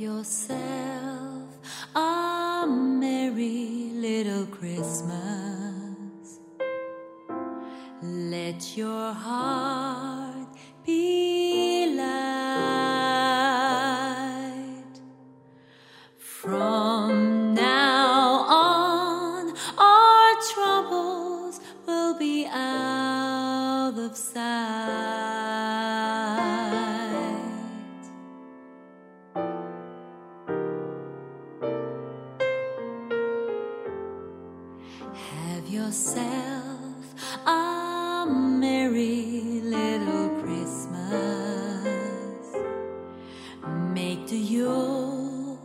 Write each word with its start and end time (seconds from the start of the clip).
yourself 0.00 1.58
a 1.94 2.66
merry 2.66 3.90
little 3.92 4.46
Christmas. 4.46 6.38
Let 8.02 8.78
your 8.78 9.12
heart 9.12 9.69
yourself 35.90 37.14
a 37.48 38.24
merry 38.30 39.60
little 39.64 40.28
Christmas. 40.40 40.94
Make 43.92 44.28
the 44.28 44.38
Yuletide 44.38 45.56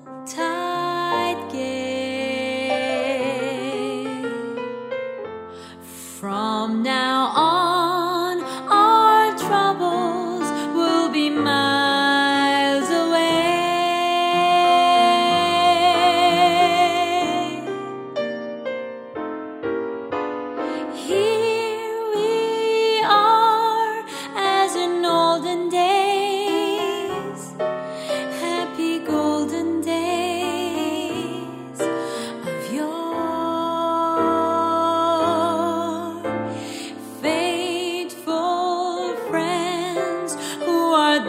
gay. 1.52 2.72
From 6.20 6.82
now 6.82 7.28
on, 7.28 7.45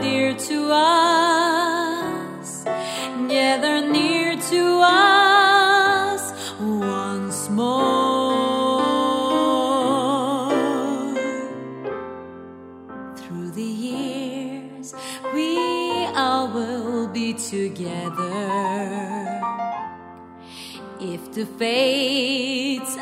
dear 0.01 0.35
to 0.35 0.69
us, 0.71 2.65
gather 3.29 3.81
near 3.81 4.37
to 4.37 4.81
us 4.83 6.33
once 6.61 7.49
more. 7.51 8.83
Through 13.17 13.51
the 13.53 13.63
years, 13.63 14.95
we 15.35 16.07
all 16.15 16.49
will 16.49 17.09
be 17.09 17.33
together. 17.35 18.67
If 21.01 21.33
the 21.35 21.47
fates 21.47 22.97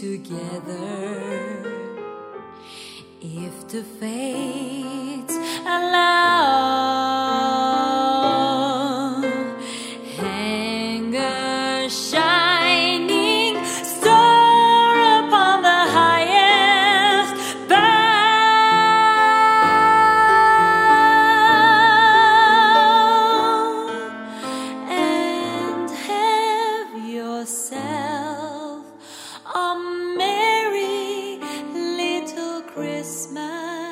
together. 0.00 1.64
If 3.20 3.66
the 3.66 3.82
fates 3.82 5.34
allow. 5.66 7.17
Christmas. 33.08 33.87